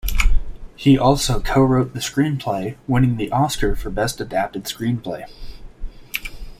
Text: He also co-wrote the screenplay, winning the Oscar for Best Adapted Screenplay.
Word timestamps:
He 0.75 0.97
also 0.97 1.39
co-wrote 1.39 1.93
the 1.93 1.99
screenplay, 1.99 2.75
winning 2.87 3.17
the 3.17 3.31
Oscar 3.31 3.75
for 3.75 3.91
Best 3.91 4.19
Adapted 4.19 4.63
Screenplay. 4.63 5.27